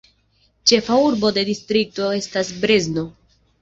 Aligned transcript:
Ĉefa 0.71 0.97
urbo 1.03 1.31
de 1.37 1.45
distrikto 1.51 2.11
estas 2.19 2.53
Brezno. 2.67 3.11